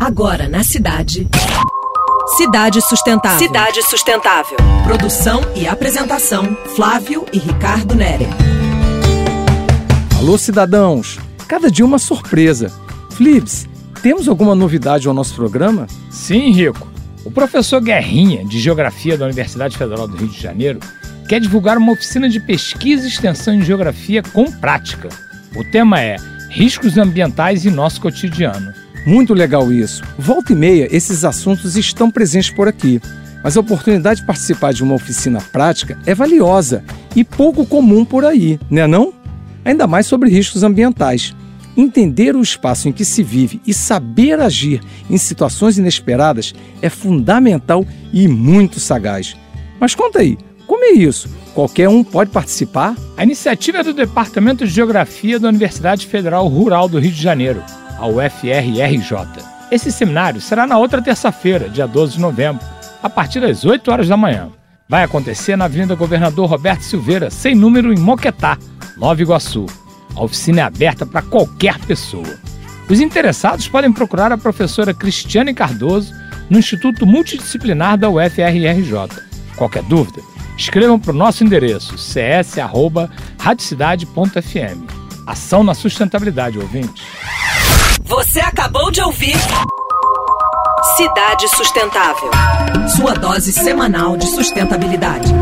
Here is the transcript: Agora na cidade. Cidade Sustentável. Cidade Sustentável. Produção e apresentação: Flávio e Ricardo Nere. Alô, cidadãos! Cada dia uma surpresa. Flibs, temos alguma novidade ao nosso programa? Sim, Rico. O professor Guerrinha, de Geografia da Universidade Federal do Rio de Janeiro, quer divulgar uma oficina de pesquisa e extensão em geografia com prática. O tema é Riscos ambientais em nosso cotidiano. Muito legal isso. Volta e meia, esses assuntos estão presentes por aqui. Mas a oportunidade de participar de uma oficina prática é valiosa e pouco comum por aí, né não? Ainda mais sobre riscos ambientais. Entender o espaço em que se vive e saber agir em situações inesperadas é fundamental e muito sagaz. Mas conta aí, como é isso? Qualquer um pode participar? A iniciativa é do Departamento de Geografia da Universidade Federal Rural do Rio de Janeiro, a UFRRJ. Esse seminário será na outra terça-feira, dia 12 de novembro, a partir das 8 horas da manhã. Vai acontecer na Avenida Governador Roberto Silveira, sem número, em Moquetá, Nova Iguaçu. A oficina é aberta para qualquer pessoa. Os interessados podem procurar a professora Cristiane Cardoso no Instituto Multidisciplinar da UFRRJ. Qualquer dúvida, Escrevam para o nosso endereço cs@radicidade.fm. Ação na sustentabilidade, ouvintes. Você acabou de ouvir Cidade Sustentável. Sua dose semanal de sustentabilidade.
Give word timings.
Agora 0.00 0.48
na 0.48 0.64
cidade. 0.64 1.28
Cidade 2.38 2.80
Sustentável. 2.80 3.38
Cidade 3.38 3.82
Sustentável. 3.82 4.56
Produção 4.82 5.42
e 5.54 5.68
apresentação: 5.68 6.56
Flávio 6.74 7.26
e 7.34 7.38
Ricardo 7.38 7.94
Nere. 7.94 8.26
Alô, 10.18 10.38
cidadãos! 10.38 11.18
Cada 11.46 11.70
dia 11.70 11.84
uma 11.84 11.98
surpresa. 11.98 12.72
Flibs, 13.12 13.68
temos 14.00 14.26
alguma 14.26 14.54
novidade 14.54 15.06
ao 15.06 15.12
nosso 15.12 15.34
programa? 15.34 15.86
Sim, 16.10 16.50
Rico. 16.50 16.90
O 17.22 17.30
professor 17.30 17.82
Guerrinha, 17.82 18.42
de 18.46 18.58
Geografia 18.58 19.18
da 19.18 19.26
Universidade 19.26 19.76
Federal 19.76 20.08
do 20.08 20.16
Rio 20.16 20.28
de 20.28 20.40
Janeiro, 20.42 20.80
quer 21.28 21.42
divulgar 21.42 21.76
uma 21.76 21.92
oficina 21.92 22.26
de 22.26 22.40
pesquisa 22.40 23.04
e 23.04 23.08
extensão 23.10 23.52
em 23.52 23.60
geografia 23.60 24.22
com 24.22 24.50
prática. 24.50 25.10
O 25.54 25.62
tema 25.62 26.00
é 26.00 26.16
Riscos 26.48 26.96
ambientais 26.96 27.66
em 27.66 27.70
nosso 27.70 28.00
cotidiano. 28.00 28.79
Muito 29.04 29.32
legal 29.32 29.72
isso. 29.72 30.02
Volta 30.18 30.52
e 30.52 30.56
meia, 30.56 30.88
esses 30.94 31.24
assuntos 31.24 31.76
estão 31.76 32.10
presentes 32.10 32.50
por 32.50 32.68
aqui. 32.68 33.00
Mas 33.42 33.56
a 33.56 33.60
oportunidade 33.60 34.20
de 34.20 34.26
participar 34.26 34.72
de 34.72 34.82
uma 34.82 34.94
oficina 34.94 35.40
prática 35.40 35.96
é 36.04 36.14
valiosa 36.14 36.84
e 37.16 37.24
pouco 37.24 37.64
comum 37.64 38.04
por 38.04 38.24
aí, 38.24 38.60
né 38.70 38.86
não? 38.86 39.14
Ainda 39.64 39.86
mais 39.86 40.06
sobre 40.06 40.28
riscos 40.28 40.62
ambientais. 40.62 41.34
Entender 41.74 42.36
o 42.36 42.42
espaço 42.42 42.88
em 42.88 42.92
que 42.92 43.04
se 43.04 43.22
vive 43.22 43.60
e 43.66 43.72
saber 43.72 44.38
agir 44.38 44.82
em 45.08 45.16
situações 45.16 45.78
inesperadas 45.78 46.52
é 46.82 46.90
fundamental 46.90 47.86
e 48.12 48.28
muito 48.28 48.78
sagaz. 48.78 49.34
Mas 49.80 49.94
conta 49.94 50.18
aí, 50.18 50.36
como 50.66 50.84
é 50.84 50.90
isso? 50.90 51.28
Qualquer 51.54 51.88
um 51.88 52.04
pode 52.04 52.30
participar? 52.30 52.94
A 53.16 53.24
iniciativa 53.24 53.78
é 53.78 53.82
do 53.82 53.92
Departamento 53.92 54.64
de 54.64 54.70
Geografia 54.72 55.38
da 55.38 55.48
Universidade 55.48 56.06
Federal 56.06 56.46
Rural 56.46 56.88
do 56.88 56.98
Rio 56.98 57.10
de 57.10 57.20
Janeiro, 57.20 57.60
a 57.98 58.06
UFRRJ. 58.06 59.26
Esse 59.70 59.90
seminário 59.90 60.40
será 60.40 60.64
na 60.66 60.78
outra 60.78 61.02
terça-feira, 61.02 61.68
dia 61.68 61.86
12 61.86 62.14
de 62.14 62.20
novembro, 62.20 62.64
a 63.02 63.10
partir 63.10 63.40
das 63.40 63.64
8 63.64 63.90
horas 63.90 64.08
da 64.08 64.16
manhã. 64.16 64.48
Vai 64.88 65.02
acontecer 65.02 65.56
na 65.56 65.64
Avenida 65.64 65.94
Governador 65.96 66.48
Roberto 66.48 66.82
Silveira, 66.82 67.30
sem 67.30 67.54
número, 67.54 67.92
em 67.92 67.98
Moquetá, 67.98 68.56
Nova 68.96 69.20
Iguaçu. 69.20 69.66
A 70.14 70.22
oficina 70.22 70.60
é 70.60 70.64
aberta 70.64 71.04
para 71.04 71.22
qualquer 71.22 71.78
pessoa. 71.80 72.28
Os 72.88 73.00
interessados 73.00 73.68
podem 73.68 73.92
procurar 73.92 74.32
a 74.32 74.38
professora 74.38 74.94
Cristiane 74.94 75.54
Cardoso 75.54 76.12
no 76.48 76.58
Instituto 76.58 77.04
Multidisciplinar 77.06 77.98
da 77.98 78.08
UFRRJ. 78.08 78.94
Qualquer 79.56 79.82
dúvida, 79.84 80.20
Escrevam 80.60 80.98
para 80.98 81.12
o 81.12 81.14
nosso 81.14 81.42
endereço 81.42 81.96
cs@radicidade.fm. 81.96 84.84
Ação 85.26 85.64
na 85.64 85.72
sustentabilidade, 85.72 86.58
ouvintes. 86.58 87.02
Você 88.04 88.40
acabou 88.40 88.90
de 88.90 89.00
ouvir 89.00 89.36
Cidade 90.96 91.48
Sustentável. 91.56 92.30
Sua 92.94 93.14
dose 93.14 93.52
semanal 93.54 94.18
de 94.18 94.26
sustentabilidade. 94.26 95.32